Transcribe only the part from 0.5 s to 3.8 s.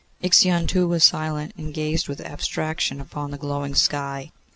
too, was silent, and gazed with abstraction upon the glowing